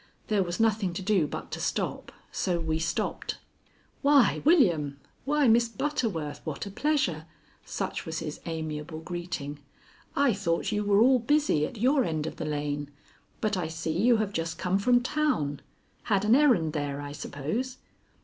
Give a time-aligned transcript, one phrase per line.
[0.29, 3.37] There was nothing to do but to stop, so we stopped.
[4.01, 4.99] "Why, William!
[5.25, 7.27] Why, Miss Butterworth, what a pleasure!"
[7.65, 9.59] Such was his amiable greeting.
[10.15, 12.89] "I thought you were all busy at your end of the lane;
[13.41, 15.61] but I see you have just come from town.
[16.05, 17.77] Had an errand there, I suppose?"